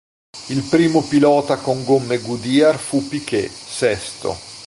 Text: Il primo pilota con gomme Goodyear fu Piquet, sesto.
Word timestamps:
Il 0.49 0.63
primo 0.63 1.03
pilota 1.03 1.57
con 1.57 1.83
gomme 1.83 2.17
Goodyear 2.17 2.75
fu 2.75 3.07
Piquet, 3.07 3.51
sesto. 3.51 4.35